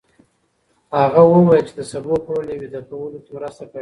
هغه 1.03 1.21
وویل 1.33 1.65
چې 1.67 1.73
د 1.79 1.81
سبو 1.91 2.13
خوړل 2.23 2.47
يې 2.51 2.55
ویده 2.61 2.81
کولو 2.89 3.17
کې 3.23 3.31
مرسته 3.37 3.61
کړې. 3.65 3.69